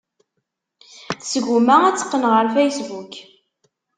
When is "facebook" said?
2.55-3.13